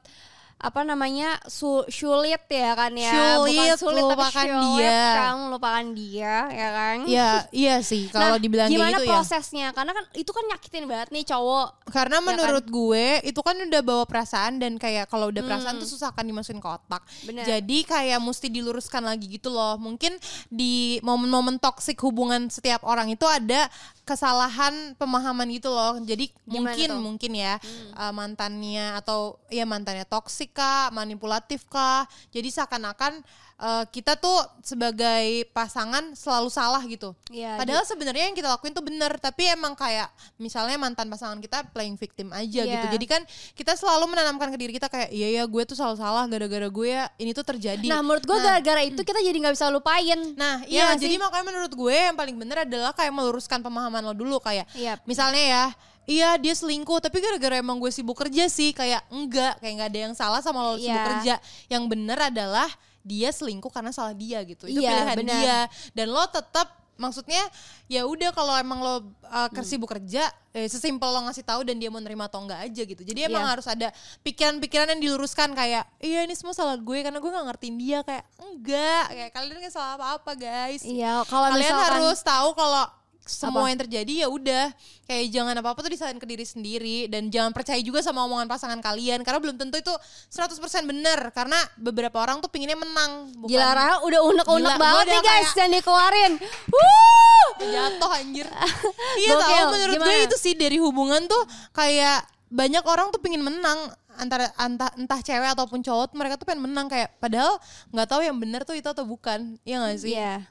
apa 0.62 0.80
namanya 0.80 1.42
su 1.44 1.66
sulit 1.86 2.38
ya 2.46 2.72
kan 2.72 2.94
ya 2.94 3.34
Sulit, 3.34 3.50
bukan 3.52 3.74
sulit 3.76 4.02
lupakan 4.04 4.30
tapi 4.30 4.54
sulit 4.54 4.86
dia. 4.86 5.10
kamu 5.18 5.42
lupakan 5.50 5.86
dia 5.92 6.36
ya 6.48 6.68
kan 6.70 6.96
Iya, 7.02 7.30
iya 7.50 7.74
sih 7.80 8.06
kalau 8.06 8.22
Nah, 8.28 8.38
dibilang 8.38 8.68
gimana 8.68 8.94
gitu 8.94 9.04
ya. 9.04 9.10
prosesnya 9.12 9.66
karena 9.70 9.90
kan 9.90 10.04
itu 10.14 10.30
kan 10.30 10.44
nyakitin 10.46 10.86
banget 10.86 11.08
nih 11.10 11.24
cowok 11.26 11.68
Karena 11.90 12.16
kan? 12.16 12.24
menurut 12.24 12.64
gue 12.64 13.06
itu 13.22 13.40
kan 13.40 13.58
udah 13.58 13.82
bawa 13.82 14.04
perasaan 14.04 14.56
dan 14.56 14.78
kayak 14.78 15.06
kalau 15.06 15.28
udah 15.28 15.42
perasaan 15.42 15.76
tuh 15.76 15.88
susah 15.88 16.08
kan 16.08 16.22
dimasukin 16.22 16.56
ke 16.56 16.68
otak. 16.68 17.02
Hmm. 17.02 17.26
Bener. 17.26 17.44
Jadi 17.44 17.78
kayak 17.82 18.18
mesti 18.18 18.46
diluruskan 18.48 19.02
lagi 19.02 19.26
gitu 19.28 19.48
loh. 19.48 19.74
Mungkin 19.76 20.14
di 20.48 20.72
momen-momen 21.00 21.58
toksik 21.58 21.98
hubungan 22.00 22.46
setiap 22.48 22.80
orang 22.82 23.08
itu 23.08 23.24
ada 23.24 23.66
kesalahan 24.06 24.92
pemahaman 24.94 25.48
gitu 25.50 25.68
loh. 25.68 25.96
Jadi 25.98 26.28
Gimana 26.42 26.52
mungkin 26.70 26.86
tuh? 26.86 26.94
Hmm. 26.94 27.04
mungkin 27.04 27.32
ya 27.34 27.54
uh, 27.94 28.12
mantannya 28.12 28.94
atau 28.94 29.18
ya 29.48 29.64
mantannya 29.64 30.04
toksik 30.04 30.51
kah, 30.52 30.92
manipulatif 30.92 31.64
kah. 31.66 32.04
Jadi 32.28 32.48
seakan-akan 32.48 33.24
uh, 33.58 33.84
kita 33.88 34.14
tuh 34.14 34.36
sebagai 34.60 35.48
pasangan 35.50 36.12
selalu 36.12 36.48
salah 36.48 36.82
gitu. 36.84 37.14
Iya, 37.28 37.56
Padahal 37.56 37.82
sebenarnya 37.82 38.28
yang 38.28 38.34
kita 38.34 38.48
lakuin 38.48 38.72
tuh 38.72 38.82
bener, 38.82 39.12
tapi 39.16 39.46
emang 39.46 39.72
kayak 39.72 40.06
misalnya 40.36 40.76
mantan 40.76 41.06
pasangan 41.06 41.38
kita 41.38 41.64
playing 41.70 41.94
victim 41.94 42.30
aja 42.30 42.62
Iya. 42.62 42.72
gitu. 42.78 42.86
Jadi 42.94 43.06
kan 43.06 43.22
kita 43.52 43.72
selalu 43.72 44.10
menanamkan 44.10 44.48
ke 44.48 44.58
diri 44.58 44.72
kita 44.72 44.86
kayak 44.86 45.08
iya 45.08 45.28
ya 45.32 45.44
gue 45.44 45.62
tuh 45.64 45.74
selalu 45.74 45.96
salah 45.96 46.24
gara-gara 46.26 46.68
gue 46.68 46.88
ya 46.88 47.08
ini 47.16 47.32
tuh 47.32 47.44
terjadi. 47.44 47.86
nah 47.86 48.00
menurut 48.00 48.22
gue 48.22 48.36
gara-gara 48.36 48.82
itu 48.82 48.98
kita 48.98 49.18
jadi 49.18 49.36
nggak 49.38 49.54
bisa 49.54 49.68
lupain 49.68 50.18
Nah, 50.34 50.60
Iya 50.64 50.68
iya, 50.68 50.82
nggak 50.88 51.00
jadi 51.00 51.14
makanya 51.16 51.44
menurut 51.46 51.72
gue 51.72 51.94
yang 51.94 52.14
paling 52.14 52.36
bener 52.36 52.64
adalah 52.64 52.92
kayak 52.92 53.10
meluruskan 53.10 53.60
pemahaman 53.60 54.02
lo 54.02 54.12
dulu 54.12 54.36
kayak 54.38 54.66
Iya. 54.72 54.98
misalnya 55.04 55.42
ya 55.42 55.64
Iya 56.02 56.34
dia 56.34 56.50
selingkuh 56.50 56.98
tapi 56.98 57.22
gara-gara 57.22 57.56
emang 57.56 57.78
gue 57.78 57.88
sibuk 57.88 58.18
kerja 58.18 58.50
sih 58.50 58.70
kayak 58.70 59.06
enggak 59.08 59.58
kayak 59.58 59.72
nggak 59.78 59.90
ada 59.90 60.00
yang 60.10 60.14
salah 60.14 60.42
sama 60.42 60.58
lo 60.62 60.74
sibuk 60.74 60.90
Iya. 60.90 61.06
kerja. 61.14 61.34
Yang 61.70 61.82
bener 61.86 62.18
adalah 62.18 62.68
dia 63.02 63.30
selingkuh 63.30 63.70
karena 63.70 63.90
salah 63.90 64.10
dia 64.12 64.42
gitu. 64.42 64.66
Itu 64.66 64.78
Iya, 64.78 64.90
pilihan 65.06 65.16
benar. 65.18 65.34
dia. 65.38 65.58
Dan 65.90 66.10
lo 66.10 66.22
tetap 66.26 66.68
maksudnya 66.92 67.40
ya 67.86 68.04
udah 68.04 68.30
kalau 68.30 68.54
emang 68.54 68.78
lo 68.78 68.94
uh, 69.26 69.48
sibuk 69.62 69.90
kerja 69.90 70.22
eh, 70.52 70.68
sesimpel 70.68 71.08
lo 71.08 71.24
ngasih 71.26 71.42
tahu 71.42 71.64
dan 71.64 71.74
dia 71.74 71.88
mau 71.88 71.98
nerima 71.98 72.26
atau 72.26 72.42
enggak 72.42 72.62
aja 72.62 72.82
gitu. 72.84 73.02
Jadi 73.02 73.26
emang 73.26 73.42
Iya. 73.42 73.50
harus 73.54 73.66
ada 73.66 73.88
pikiran-pikiran 74.22 74.86
yang 74.92 75.00
diluruskan 75.00 75.50
kayak 75.52 75.82
iya 75.98 76.22
ini 76.22 76.34
semua 76.34 76.52
salah 76.52 76.76
gue 76.76 76.98
karena 76.98 77.18
gue 77.18 77.30
nggak 77.30 77.46
ngertiin 77.48 77.76
dia. 77.76 77.98
Kayak 78.02 78.24
enggak. 78.38 79.04
Kayak 79.08 79.30
kalian 79.32 79.56
nggak 79.62 79.74
salah 79.74 79.94
apa-apa 79.96 80.32
guys. 80.34 80.82
Iya 80.82 81.22
kalau 81.26 81.46
kalian 81.48 81.62
misalkan 81.64 81.90
harus 81.96 82.20
tahu 82.20 82.48
kalau 82.54 82.84
semua 83.22 83.62
Apa? 83.62 83.70
yang 83.70 83.80
terjadi 83.80 84.12
ya 84.22 84.28
udah. 84.28 84.74
Kayak 85.02 85.24
jangan 85.30 85.54
apa 85.54 85.68
apa 85.70 85.80
tuh 85.80 85.92
disalahin 85.92 86.18
ke 86.18 86.26
diri 86.26 86.42
sendiri 86.42 86.98
dan 87.06 87.28
jangan 87.28 87.50
percaya 87.50 87.78
juga 87.78 88.02
sama 88.02 88.24
omongan 88.24 88.46
pasangan 88.46 88.78
kalian 88.78 89.22
karena 89.22 89.38
belum 89.38 89.56
tentu 89.56 89.76
itu 89.76 89.94
100% 90.28 90.58
bener 90.82 91.30
karena 91.30 91.54
beberapa 91.76 92.18
orang 92.18 92.38
tuh 92.38 92.48
pinginnya 92.48 92.74
menang 92.74 93.30
bukan 93.36 93.50
Gila 93.50 93.70
Rahel 93.72 93.98
udah 94.02 94.20
unek-unek 94.24 94.74
banget 94.74 95.04
nih 95.04 95.12
udah 95.12 95.20
guys 95.20 95.30
kayak- 95.38 95.54
Jangan 95.54 95.72
dikeluarin. 95.72 96.32
Wuh! 96.70 97.46
Jatuh 97.62 98.10
anjir. 98.12 98.46
Iya 99.22 99.36
tau 99.36 99.70
menurut 99.70 99.94
gue 99.94 100.08
gimana? 100.08 100.26
itu 100.26 100.36
sih 100.40 100.54
dari 100.56 100.80
hubungan 100.80 101.22
tuh 101.28 101.42
kayak 101.70 102.24
banyak 102.48 102.82
orang 102.82 103.12
tuh 103.12 103.20
pingin 103.20 103.44
menang 103.44 103.92
antara 104.16 104.48
entah 104.56 104.92
entah 104.96 105.20
cewek 105.20 105.52
ataupun 105.52 105.80
cowok 105.80 106.12
mereka 106.12 106.36
tuh 106.36 106.44
pengen 106.44 106.68
menang 106.68 106.84
kayak 106.84 107.12
padahal 107.16 107.56
nggak 107.88 108.08
tahu 108.08 108.20
yang 108.20 108.36
bener 108.36 108.60
tuh 108.62 108.76
itu 108.76 108.84
atau 108.84 109.04
bukan 109.04 109.56
ya 109.64 109.80
gak 109.80 110.00
sih? 110.00 110.12
Iya 110.16 110.44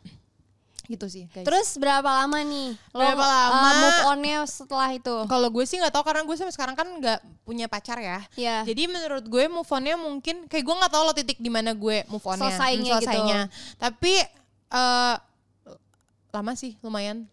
gitu 0.91 1.07
sih 1.07 1.31
guys. 1.31 1.47
Terus 1.47 1.79
berapa 1.79 2.03
lama 2.03 2.43
nih 2.43 2.75
lo, 2.91 2.99
Berapa 2.99 3.23
uh, 3.23 3.31
lama? 3.31 3.69
move 3.79 4.01
onnya 4.11 4.37
setelah 4.43 4.91
itu? 4.91 5.15
Kalau 5.25 5.47
gue 5.47 5.63
sih 5.63 5.79
nggak 5.79 5.93
tahu 5.95 6.03
karena 6.03 6.21
gue 6.27 6.35
sampai 6.35 6.51
sekarang 6.51 6.75
kan 6.75 6.87
nggak 6.99 7.19
punya 7.47 7.71
pacar 7.71 7.97
ya. 7.97 8.19
Iya. 8.35 8.67
Jadi 8.67 8.91
menurut 8.91 9.23
gue 9.23 9.43
move 9.47 9.71
onnya 9.71 9.95
mungkin 9.95 10.45
kayak 10.51 10.63
gue 10.67 10.75
nggak 10.75 10.91
tahu 10.91 11.03
lo 11.07 11.13
titik 11.15 11.39
di 11.39 11.47
mana 11.47 11.71
gue 11.71 12.03
move 12.11 12.25
onnya, 12.27 12.51
Selesainya 12.51 12.99
gitu. 12.99 13.19
Tapi 13.79 14.13
eh 14.71 15.15
lama 16.31 16.51
sih 16.55 16.75
lumayan. 16.83 17.27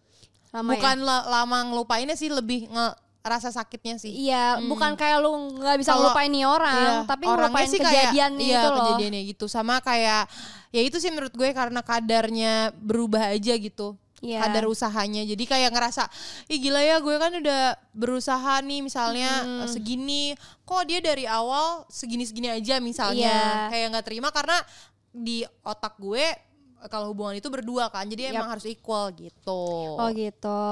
Lama 0.49 0.75
Bukan 0.75 0.97
ya? 0.99 1.05
la- 1.05 1.27
lama 1.43 1.59
ngelupainnya 1.71 2.17
sih 2.17 2.33
lebih 2.33 2.67
nge 2.73 2.89
rasa 3.29 3.49
sakitnya 3.49 3.97
sih. 3.97 4.11
Iya, 4.11 4.65
bukan 4.65 4.97
kayak 4.97 5.19
lu 5.21 5.31
nggak 5.57 5.77
bisa 5.77 5.93
Kalau- 5.93 6.11
ngelupain 6.11 6.31
nih 6.33 6.45
orang, 6.45 6.77
Iya, 6.81 6.95
tapi 7.05 7.25
orangnya 7.25 7.45
ngelupain 7.49 7.69
sih 7.69 7.79
kayak- 7.79 7.93
kejadiannya 8.11 8.43
iya, 8.43 8.59
itu 8.59 8.69
loh. 8.69 8.77
kejadiannya 8.81 9.23
gitu 9.29 9.47
sama 9.47 9.75
kayak 9.81 10.23
ya 10.69 10.81
itu 10.81 10.97
sih 10.97 11.09
menurut 11.09 11.33
gue 11.33 11.49
karena 11.53 11.81
kadarnya 11.81 12.53
berubah 12.75 13.31
aja 13.31 13.55
gitu. 13.55 13.95
Iya. 14.19 14.43
Kadar 14.43 14.67
usahanya. 14.67 15.23
Jadi 15.23 15.47
kayak 15.47 15.71
ngerasa, 15.71 16.11
ih 16.51 16.59
gila 16.59 16.83
ya 16.83 16.99
gue 16.99 17.17
kan 17.17 17.31
udah 17.31 17.63
berusaha 17.95 18.59
nih 18.67 18.83
misalnya 18.83 19.31
Hmm. 19.47 19.71
segini, 19.71 20.35
kok 20.67 20.83
dia 20.85 20.99
dari 20.99 21.23
awal 21.23 21.87
segini-segini 21.87 22.51
aja 22.51 22.83
misalnya. 22.83 23.31
Iya. 23.31 23.71
Kayak 23.71 23.87
nggak 23.95 24.07
terima 24.11 24.29
karena 24.35 24.59
di 25.09 25.47
otak 25.63 25.95
gue 25.97 26.35
kalau 26.87 27.11
hubungan 27.11 27.35
itu 27.35 27.51
berdua 27.51 27.91
kan. 27.91 28.07
Jadi 28.07 28.31
Yap. 28.31 28.39
emang 28.39 28.49
harus 28.55 28.67
equal 28.71 29.11
gitu. 29.19 29.63
Oh 29.99 30.09
gitu. 30.15 30.63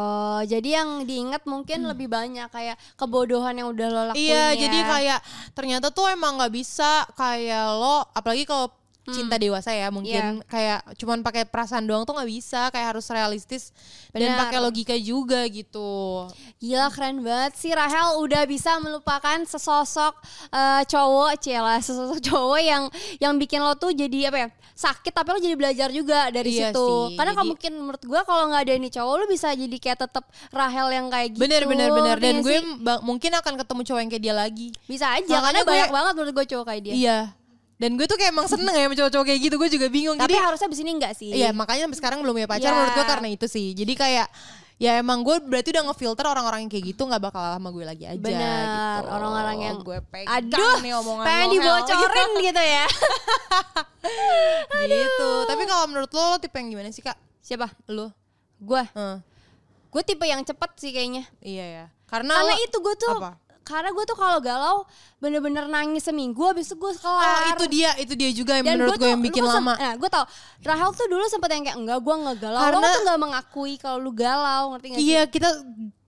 Jadi 0.46 0.68
yang 0.78 1.02
diingat 1.02 1.42
mungkin 1.50 1.82
lebih 1.90 2.06
banyak 2.06 2.46
kayak 2.54 2.78
kebodohan 2.94 3.58
yang 3.58 3.74
udah 3.74 3.86
lo 3.90 4.02
lakuin 4.14 4.22
Iya, 4.30 4.54
ya. 4.54 4.58
jadi 4.62 4.78
kayak 4.86 5.20
ternyata 5.58 5.90
tuh 5.90 6.06
emang 6.06 6.38
nggak 6.38 6.54
bisa 6.54 7.02
kayak 7.18 7.66
lo, 7.74 8.06
apalagi 8.14 8.46
kalau 8.46 8.70
cinta 9.08 9.36
dewasa 9.36 9.70
ya 9.70 9.86
mungkin 9.88 10.42
kayak 10.44 10.80
cuman 10.94 11.20
pakai 11.20 11.44
perasaan 11.44 11.82
doang 11.82 12.02
tuh 12.02 12.12
nggak 12.12 12.26
bisa, 12.28 12.68
kayak 12.68 12.86
harus 12.90 13.06
realistis 13.06 13.70
dan 14.10 14.26
Benar. 14.26 14.38
pakai 14.40 14.58
logika 14.58 14.94
juga 14.94 15.46
gitu. 15.46 16.26
Gila 16.56 16.88
keren 16.88 17.20
banget 17.20 17.54
sih 17.54 17.70
Rahel 17.70 18.18
udah 18.18 18.42
bisa 18.44 18.76
melupakan 18.76 19.38
sesosok 19.40 20.14
eh, 20.48 20.82
cowok 20.84 21.38
Cila 21.38 21.76
sesosok 21.78 22.18
cowok 22.20 22.58
yang 22.58 22.82
yang 23.18 23.34
bikin 23.34 23.58
lo 23.58 23.74
tuh 23.74 23.90
jadi 23.90 24.28
apa 24.28 24.38
ya 24.38 24.48
sakit 24.72 25.08
tapi 25.10 25.28
lo 25.30 25.38
jadi 25.38 25.54
belajar 25.54 25.88
juga 25.88 26.28
dari 26.28 26.52
Iya 26.52 26.68
situ 26.68 26.84
sih, 26.84 27.16
karena 27.16 27.30
jadi- 27.30 27.36
kalau 27.36 27.48
mungkin 27.48 27.72
menurut 27.74 28.02
gue 28.02 28.20
kalau 28.22 28.44
nggak 28.46 28.62
ada 28.62 28.74
ini 28.74 28.88
cowok 28.88 29.14
lo 29.14 29.24
bisa 29.26 29.48
jadi 29.50 29.76
kayak 29.78 29.98
tetap 30.02 30.24
Rahel 30.50 30.88
yang 30.90 31.06
kayak 31.06 31.32
gitu 31.32 31.40
Bener 31.40 31.62
bener 31.64 31.88
bener 31.90 32.16
dan 32.16 32.34
nggak 32.34 32.44
gue 32.44 32.58
mungkin 33.00 33.32
akan 33.32 33.54
ketemu 33.56 33.80
cowok 33.82 34.00
yang 34.00 34.10
kayak 34.10 34.20
dia 34.22 34.34
lagi. 34.34 34.68
bisa 34.84 35.06
aja 35.10 35.24
Makanya 35.30 35.40
karena 35.42 35.58
gue- 35.58 35.70
banyak 35.70 35.90
banget 35.90 36.12
menurut 36.12 36.32
gue 36.34 36.46
cowok 36.50 36.64
kayak 36.66 36.82
dia 36.82 36.94
Iya. 36.94 37.18
Dan 37.76 37.94
gue 37.94 38.04
tuh 38.04 38.16
kayak 38.16 38.32
emang 38.32 38.46
seneng 38.46 38.72
ya 38.72 38.84
sama 38.84 38.96
cowok-cowok 38.96 39.26
kayak 39.26 39.40
gitu, 39.42 39.54
gue 39.54 39.68
juga 39.70 39.86
bingung. 39.86 40.16
tapi 40.16 40.32
Jadi 40.32 40.40
harusnya 40.40 40.66
abis 40.66 40.80
ini 40.80 40.90
enggak 40.92 41.12
sih 41.12 41.28
Iya 41.30 41.52
makanya 41.52 41.84
sampai 41.84 41.98
sekarang 41.98 42.18
belum 42.20 42.34
punya 42.34 42.48
pacar 42.48 42.66
Iya. 42.66 42.74
menurut 42.74 42.92
gue 42.94 43.06
karena 43.06 43.28
itu 43.28 43.46
sih. 43.46 43.66
Jadi 43.70 43.92
kayak 43.92 44.28
ya 44.76 44.96
emang 44.96 45.20
gue 45.20 45.40
berarti 45.40 45.72
udah 45.72 45.84
ngefilter 45.86 46.24
orang-orang 46.26 46.60
yang 46.60 46.70
kayak 46.70 46.84
gitu 46.86 47.02
nggak 47.02 47.22
bakal 47.22 47.40
sama 47.40 47.68
gue 47.70 47.80
lagi 47.82 48.04
aja 48.04 48.20
Benar, 48.20 48.60
gitu. 49.00 49.08
orang-orang 49.08 49.56
yang 49.58 49.76
gue 49.80 49.98
pegang 50.04 50.28
aduh 50.36 50.76
nih 50.78 50.92
omongan 50.94 51.24
pengen 51.24 51.48
lo, 51.48 51.52
dibocorin 51.80 52.30
gitu 52.42 52.60
ya 52.60 52.84
gitu. 54.86 55.28
Tapi 55.46 55.62
kalau 55.64 55.84
menurut 55.88 56.10
lo, 56.10 56.22
lo 56.28 56.36
tipe 56.36 56.52
yang 56.54 56.68
gimana 56.70 56.88
sih 56.90 57.00
kak? 57.00 57.16
siapa 57.40 57.70
Lo? 57.86 58.10
gue 58.58 58.82
Heeh. 58.90 59.16
gue 59.86 60.02
tipe 60.02 60.24
yang 60.24 60.42
cepet 60.42 60.70
sih 60.76 60.90
kayaknya 60.90 61.24
iya 61.40 61.64
ya. 61.64 61.84
Karena, 62.04 62.36
karena 62.36 62.52
lo- 62.52 62.60
itu 62.60 62.76
gue 62.76 62.94
tuh 62.96 63.10
apa? 63.16 63.32
Karena 63.66 63.90
gue 63.90 64.04
tuh 64.04 64.14
kalau 64.14 64.38
galau 64.38 64.86
bener-bener 65.18 65.66
nangis 65.66 66.00
seminggu 66.00 66.38
habis 66.40 66.64
itu 66.64 66.78
gue 66.78 66.86
Oh 66.86 66.96
kelar. 66.96 67.50
itu 67.50 67.64
dia, 67.66 67.90
itu 67.98 68.14
dia 68.14 68.30
juga 68.30 68.52
yang 68.54 68.64
dan 68.64 68.74
menurut 68.78 68.94
gua 68.94 69.02
gue 69.02 69.10
yang 69.10 69.20
bikin 69.20 69.42
lama. 69.42 69.74
nah 69.74 69.92
gue 69.92 70.06
tau. 70.06 70.22
Rahel 70.62 70.90
tuh 70.92 71.06
dulu 71.06 71.24
sempet 71.26 71.50
yang 71.50 71.64
kayak 71.64 71.76
enggak 71.76 71.98
gue 71.98 72.14
nggak 72.16 72.36
galau 72.38 72.56
lo 72.56 72.64
Karena- 72.64 72.94
tuh 72.94 73.02
nggak 73.02 73.20
mengakui 73.20 73.74
kalau 73.76 73.98
lu 73.98 74.12
galau 74.12 74.62
ngerti 74.70 74.86
gak 74.88 74.98
sih? 74.98 75.06
Iya 75.08 75.22
kita 75.26 75.48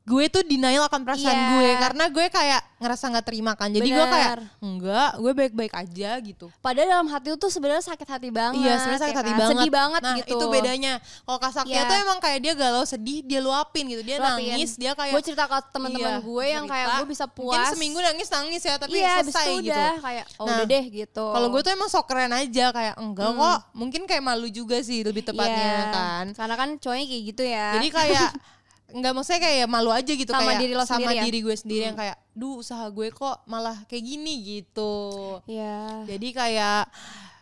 gue 0.09 0.25
tuh 0.27 0.43
denial 0.43 0.83
akan 0.83 1.01
perasaan 1.03 1.29
Iya. 1.31 1.49
gue 1.53 1.69
karena 1.79 2.05
gue 2.09 2.27
kayak 2.29 2.61
ngerasa 2.79 3.05
nggak 3.09 3.27
terima 3.27 3.53
kan. 3.53 3.69
Jadi 3.69 3.85
gue 3.87 4.07
kayak 4.07 4.31
Bener. 4.33 4.43
enggak, 4.61 5.11
gue 5.17 5.33
baik-baik 5.35 5.75
aja 5.75 6.11
gitu. 6.19 6.47
padahal 6.59 6.89
dalam 6.89 7.09
hati 7.09 7.35
tuh 7.35 7.49
sebenarnya 7.49 7.83
sakit 7.83 8.09
hati 8.09 8.31
banget 8.31 8.63
Iya 8.63 8.75
sebenarnya 8.79 9.03
sakit 9.03 9.13
ya 9.13 9.19
hati 9.19 9.29
kan? 9.29 9.39
banget. 9.39 9.53
sedih 9.55 9.73
banget 9.75 10.01
nah, 10.01 10.17
gitu 10.17 10.33
itu 10.33 10.45
bedanya. 10.49 10.93
Kalau 11.21 11.39
Kak 11.39 11.53
Saktia 11.53 11.75
Iya. 11.75 11.83
tuh 11.85 11.97
emang 11.99 12.19
kayak 12.19 12.39
dia 12.39 12.53
galau 12.55 12.85
sedih, 12.85 13.19
dia 13.21 13.39
luapin 13.39 13.85
gitu. 13.85 14.01
Dia 14.01 14.17
Luapin. 14.17 14.49
nangis, 14.49 14.71
dia 14.75 14.93
kayak 14.93 15.13
gue 15.13 15.23
cerita 15.23 15.45
ke 15.45 15.57
teman-teman 15.69 16.09
Iya, 16.09 16.23
gue 16.23 16.45
yang 16.47 16.65
kayak 16.65 16.87
cerita. 16.87 16.97
gue 16.97 17.09
bisa 17.09 17.25
puas 17.27 17.53
Mungkin 17.53 17.67
seminggu 17.69 17.99
nangis 18.01 18.29
nangis 18.31 18.63
ya, 18.63 18.75
tapi 18.77 18.97
habis 18.97 19.15
selesai 19.29 19.45
itu 19.45 19.55
gitu. 19.61 19.75
udah 19.75 19.93
kayak 19.99 20.25
oh 20.33 20.47
Nah, 20.47 20.55
udah 20.55 20.67
deh 20.67 20.85
gitu 20.89 21.27
Kalau 21.29 21.49
gue 21.49 21.61
tuh 21.61 21.73
emang 21.75 21.89
sok 21.89 22.07
keren 22.07 22.33
aja 22.33 22.67
kayak 22.71 22.95
enggak 22.97 23.31
kok. 23.31 23.59
Mungkin 23.73 24.03
kayak 24.05 24.23
malu 24.23 24.49
juga 24.49 24.79
sih 24.81 25.03
lebih 25.03 25.21
tepatnya 25.23 25.59
Iya. 25.59 25.85
kan. 25.91 26.25
karena 26.33 26.55
kan 26.55 26.69
cowoknya 26.77 27.07
kayak 27.07 27.23
gitu 27.27 27.43
ya 27.45 27.67
Jadi 27.75 27.89
kayak 27.91 28.29
nggak 28.89 29.13
maksudnya 29.13 29.41
kayak 29.43 29.67
malu 29.67 29.93
aja 29.93 30.09
gitu 30.09 30.27
Sama 30.27 30.49
kayak 30.49 30.61
diri 30.61 30.73
lo 30.73 30.81
sama 30.83 30.97
sendiri 30.97 31.13
ya? 31.13 31.23
diri 31.23 31.39
gue 31.43 31.57
sendiri 31.57 31.83
yang 31.85 31.99
kayak 31.99 32.17
duh 32.33 32.57
usaha 32.57 32.89
gue 32.89 33.09
kok 33.11 33.37
malah 33.45 33.77
kayak 33.85 34.01
gini 34.03 34.35
gitu. 34.41 34.97
Iya. 35.45 36.09
Jadi 36.09 36.29
kayak 36.33 36.89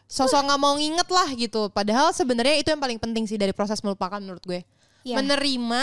sosok 0.05 0.43
nggak 0.43 0.59
mau 0.59 0.75
nginget 0.75 1.07
lah 1.07 1.29
gitu. 1.33 1.71
Padahal 1.71 2.11
sebenarnya 2.11 2.57
itu 2.57 2.69
yang 2.69 2.79
paling 2.79 2.99
penting 2.99 3.25
sih 3.25 3.35
dari 3.35 3.51
proses 3.51 3.79
melupakan 3.81 4.19
menurut 4.19 4.43
gue. 4.43 4.67
Iya. 5.03 5.17
Menerima 5.17 5.83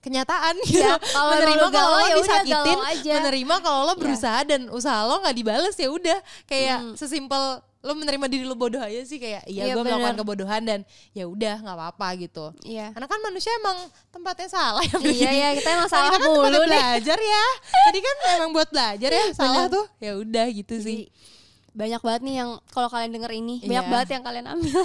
kenyataan 0.00 0.54
gitu. 0.64 0.80
Iya, 0.80 0.96
kalau 1.02 1.30
menerima 1.34 1.66
kalau 1.68 1.90
lo 1.90 2.00
ya 2.00 2.16
disakitin, 2.16 2.78
aja. 2.80 3.12
menerima 3.20 3.54
kalau 3.60 3.80
lo 3.82 3.90
Iya. 3.90 4.00
berusaha 4.00 4.40
dan 4.44 4.60
usaha 4.70 5.02
lo 5.02 5.20
nggak 5.20 5.34
dibales 5.34 5.76
ya 5.76 5.88
udah. 5.90 6.18
Kayak 6.46 6.78
Hmm. 6.80 6.94
sesimpel 6.94 7.42
lo 7.80 7.96
menerima 7.96 8.26
diri 8.28 8.44
lo 8.44 8.52
bodoh 8.52 8.76
aja 8.76 9.00
sih 9.02 9.16
kayak 9.16 9.48
iya 9.48 9.72
Iya, 9.72 9.72
gue 9.72 9.84
melakukan 9.88 10.20
kebodohan 10.20 10.62
dan 10.62 10.80
ya 11.16 11.24
udah 11.24 11.64
nggak 11.64 11.76
apa-apa 11.80 12.08
gitu. 12.20 12.52
Iya. 12.60 12.92
Karena 12.92 13.08
kan 13.08 13.20
manusia 13.24 13.48
emang 13.56 13.88
tempatnya 14.12 14.48
salah 14.52 14.84
ya. 14.84 15.00
Iya, 15.00 15.30
iya, 15.32 15.48
kita 15.56 15.68
emang 15.80 15.88
salah 15.88 16.12
kita 16.12 16.20
kan 16.20 16.28
mulu 16.28 16.58
belajar 16.68 17.16
ya. 17.16 17.44
Tadi 17.88 17.98
kan 18.04 18.16
emang 18.36 18.50
buat 18.52 18.68
belajar 18.68 19.10
ya 19.10 19.24
salah 19.32 19.64
Bener. 19.64 19.76
tuh. 19.80 19.84
Ya 19.96 20.12
udah 20.20 20.46
gitu 20.52 20.74
sih. 20.76 21.08
Jadi, 21.08 21.38
banyak 21.70 22.00
banget 22.04 22.20
nih 22.26 22.34
yang 22.44 22.50
kalau 22.68 22.88
kalian 22.90 23.14
denger 23.14 23.32
ini 23.32 23.64
banyak 23.64 23.84
Iya. 23.86 23.92
banget 23.94 24.08
yang 24.18 24.22
kalian 24.28 24.46
ambil 24.50 24.82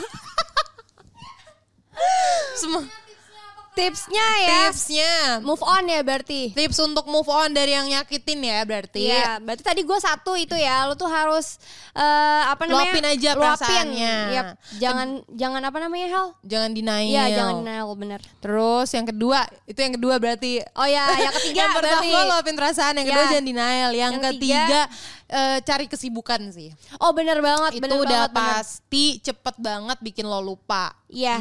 Semua 2.56 2.84
tipsnya 3.75 4.27
ya 4.41 4.60
tipsnya. 4.65 5.13
move 5.44 5.60
on 5.60 5.84
ya 5.86 6.00
berarti 6.00 6.55
Tips 6.55 6.79
untuk 6.79 7.05
move 7.05 7.27
on 7.27 7.51
dari 7.51 7.72
yang 7.72 7.86
nyakitin 7.86 8.39
ya 8.39 8.63
berarti. 8.63 9.03
Iya, 9.05 9.38
berarti 9.38 9.62
tadi 9.62 9.82
gue 9.84 10.00
satu 10.00 10.34
itu 10.34 10.55
ya, 10.55 10.88
lu 10.88 10.96
tuh 10.96 11.05
harus 11.05 11.60
eh, 11.91 12.44
apa 12.46 12.65
namanya? 12.65 12.89
Luapin 12.89 13.05
aja 13.05 13.29
perasaannya. 13.36 14.15
Yap, 14.32 14.48
jangan 14.77 15.08
jangan 15.29 15.62
apa 15.62 15.77
namanya 15.77 16.08
Hel? 16.08 16.27
Jangan 16.41 16.72
denial. 16.72 17.12
Iya, 17.12 17.24
jangan 17.36 17.53
denial 17.62 17.88
bener. 17.94 18.22
Terus 18.39 18.89
yang 18.89 19.05
kedua, 19.05 19.39
itu 19.65 19.77
yang 19.77 19.94
kedua 19.94 20.15
berarti 20.17 20.63
Oh 20.74 20.88
ya, 20.88 21.03
yang 21.20 21.34
ketiga 21.36 21.60
yang 21.62 21.74
pertama 21.75 22.01
berarti. 22.01 22.29
luapin 22.32 22.55
perasaan, 22.55 22.94
yang 22.96 23.08
kedua 23.08 23.22
Ya. 23.22 23.29
jangan 23.32 23.46
denial, 23.46 23.89
yang, 23.91 24.13
Yang 24.13 24.24
ketiga 24.32 24.82
eh, 25.27 25.58
cari 25.60 25.86
kesibukan 25.86 26.38
sih. 26.50 26.70
Oh 26.98 27.12
bener 27.12 27.39
banget, 27.39 27.75
itu 27.75 27.82
bener 27.82 27.98
udah 27.98 28.22
banget, 28.25 28.32
bener. 28.32 28.50
pasti 28.55 29.05
cepet 29.20 29.55
banget 29.58 29.98
bikin 30.00 30.24
lo 30.24 30.39
lupa. 30.39 30.94
Iya. 31.05 31.38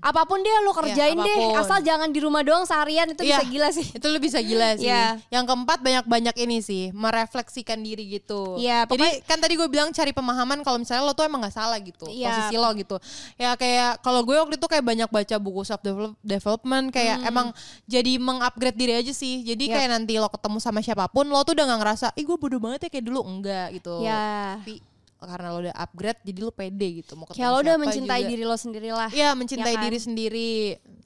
Apa 0.00 0.22
pun 0.22 0.38
dia 0.38 0.54
lu 0.60 0.70
kerjain 0.70 1.12
deh, 1.12 1.36
apa 1.36 1.44
pun. 1.44 1.60
asal 1.60 1.78
jangan 1.80 2.08
di 2.08 2.18
rumah 2.18 2.40
doang 2.40 2.62
seharian 2.62 3.04
itu 3.06 3.20
bisa 3.20 3.42
Iya, 3.42 3.50
gila 3.50 3.68
sih. 3.70 3.86
Itu 3.90 4.06
lo 4.06 4.16
bisa 4.16 4.38
gila 4.38 4.74
sih. 4.80 4.86
Iya. 4.86 5.18
Yang 5.28 5.44
keempat 5.46 5.78
banyak-banyak 5.78 6.34
ini 6.38 6.58
sih, 6.60 6.82
merefleksikan 6.90 7.78
diri 7.78 8.06
gitu. 8.08 8.56
Iya, 8.56 8.86
Jadi 8.86 9.20
kan 9.24 9.36
tadi 9.36 9.54
gue 9.54 9.66
bilang 9.66 9.90
cari 9.90 10.10
pemahaman 10.10 10.62
kalau 10.62 10.78
misalnya 10.78 11.02
lo 11.02 11.12
tuh 11.12 11.22
emang 11.22 11.42
nggak 11.42 11.52
salah 11.52 11.76
gitu, 11.76 12.06
Iya. 12.06 12.32
posisi 12.32 12.56
lo 12.56 12.70
gitu. 12.72 12.96
Ya 13.34 13.54
kayak 13.54 14.00
kalau 14.00 14.22
gue 14.22 14.36
waktu 14.36 14.56
itu 14.56 14.66
kayak 14.66 14.84
banyak 14.84 15.08
baca 15.08 15.36
buku 15.36 15.62
self 15.62 15.82
development, 16.20 16.90
kayak 16.90 17.20
emang 17.24 17.52
jadi 17.84 18.16
mengupgrade 18.16 18.74
diri 18.74 18.94
aja 18.96 19.12
sih. 19.12 19.42
Jadi 19.42 19.60
Hmm. 19.60 19.70
Yap. 19.70 19.76
kayak 19.76 19.90
nanti 19.92 20.12
lo 20.16 20.28
ketemu 20.28 20.58
sama 20.58 20.80
siapa 20.80 21.04
pun, 21.06 21.26
lo 21.26 21.42
tuh 21.42 21.52
udah 21.52 21.66
nggak 21.66 21.80
ngerasa, 21.80 22.06
ih 22.14 22.24
gue 22.24 22.36
bodoh 22.36 22.58
banget 22.58 22.86
ya 22.86 22.90
kayak 22.90 23.04
dulu 23.04 23.19
enggak 23.24 23.74
gitu. 23.76 24.04
Iya. 24.04 24.60
Tapi 24.62 24.74
karena 25.20 25.52
lo 25.52 25.58
udah 25.60 25.74
upgrade, 25.76 26.20
jadi 26.24 26.38
lo 26.40 26.48
pede 26.48 26.86
gitu 27.04 27.12
mau 27.12 27.28
ketemu 27.28 27.36
Kayak 27.44 27.50
lo 27.52 27.58
udah 27.60 27.76
mencintai 27.76 28.20
juga. 28.24 28.30
diri 28.32 28.44
lo 28.48 28.56
sendiri 28.56 28.88
lah. 28.88 29.10
Iya 29.12 29.28
mencintai 29.36 29.72
Ya 29.72 29.76
kan? 29.76 29.84
diri 29.84 29.98
sendiri. 30.00 30.52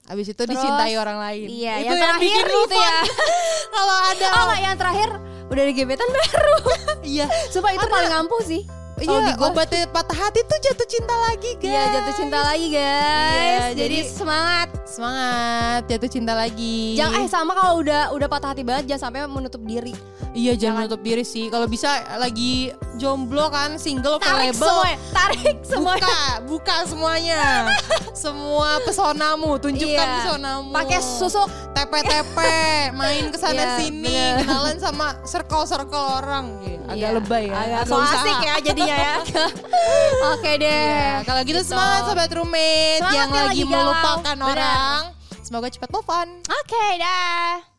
Abis 0.04 0.26
itu 0.30 0.42
Terus, 0.44 0.52
dicintai 0.54 0.94
orang 1.00 1.18
lain. 1.18 1.46
Iya, 1.48 1.72
itu 1.80 1.86
yang 1.90 1.98
terakhir 1.98 2.44
bikin 2.44 2.44
gitu 2.46 2.76
ya. 2.76 2.96
Kalau 3.74 3.96
ada 4.04 4.26
Oh 4.38 4.54
yang 4.54 4.76
terakhir 4.78 5.08
udah 5.50 5.62
ada 5.64 5.72
gebetan 5.74 6.08
baru. 6.08 6.56
iya. 7.16 7.26
Sumpah 7.50 7.72
itu 7.74 7.86
paling 7.88 8.12
ampuh 8.12 8.42
sih. 8.44 8.62
Kalau 8.94 9.18
Iya, 9.18 9.26
di 9.26 9.32
gua- 9.34 9.50
obat 9.50 9.70
patah 9.90 10.14
hati 10.16 10.40
tuh 10.42 10.58
jatuh 10.60 10.86
cinta 10.86 11.14
lagi, 11.20 11.50
guys. 11.58 11.66
Iya 11.66 11.82
jatuh 11.90 12.14
cinta 12.14 12.38
lagi 12.40 12.66
guys. 12.68 13.34
Iya, 13.34 13.66
jadi, 13.74 13.98
jadi- 13.98 14.06
semangat. 14.08 14.68
Semangat, 14.84 15.80
jatuh 15.90 16.06
cinta 16.06 16.32
lagi. 16.32 16.94
Jangan 16.94 17.18
eh 17.18 17.26
sama 17.26 17.52
kalau 17.52 17.82
udah 17.82 18.14
udah 18.14 18.28
patah 18.30 18.54
hati 18.54 18.62
banget 18.62 18.86
jangan 18.86 19.10
sampai 19.10 19.26
menutup 19.26 19.58
diri. 19.60 19.90
Iya, 20.30 20.54
jangan 20.54 20.58
jangan. 20.60 20.76
menutup 20.80 21.00
diri 21.02 21.24
sih. 21.24 21.46
Kalau 21.46 21.66
bisa 21.66 21.90
lagi 22.16 22.70
jomblo 22.94 23.50
kan, 23.50 23.74
single 23.76 24.16
Tarik 24.16 24.54
available. 24.54 24.62
semuanya, 24.62 24.98
tarik 25.10 25.56
semuanya. 25.60 25.98
Buka, 26.00 26.18
buka 26.46 26.76
semuanya. 26.86 27.40
Semua 28.14 28.78
pesonamu, 28.80 29.58
tunjukkan 29.58 29.90
Iya. 30.00 30.16
pesonamu. 30.16 30.70
Pakai 30.70 31.02
susuk. 31.02 31.44
TP-TP, 31.84 32.38
main 32.92 33.28
ke 33.28 33.36
sana 33.36 33.52
Iya, 33.54 33.68
sini, 33.76 34.08
bener. 34.08 34.40
kenalan 34.40 34.76
sama 34.78 35.06
circle-circle 35.22 35.92
orang. 36.16 36.46
Iya, 36.58 36.80
agak 36.86 37.10
lebay 37.14 37.44
ya. 37.44 37.54
Agak 37.54 37.68
agak 37.76 37.84
so 37.84 37.94
usaha. 37.98 38.16
asik 38.18 38.38
ya 38.40 38.54
jadinya 38.62 38.96
ya. 38.98 39.14
Oke 40.32 40.50
deh. 40.56 40.64
Iya, 40.64 41.12
kalau 41.22 41.40
gitu, 41.42 41.52
Gitu. 41.54 41.68
semangat 41.68 42.00
sobat 42.06 42.30
roommate 42.30 42.98
Semangat 42.98 43.12
yang 43.14 43.28
yang 43.30 43.46
lagi 43.46 43.62
galau. 43.62 43.72
melupakan 43.76 44.34
Bener. 44.34 44.48
orang. 44.48 45.00
Semoga 45.38 45.68
cepat 45.68 45.88
move 45.90 46.08
on. 46.08 46.28
Oke 46.40 46.84
dah. 46.96 47.73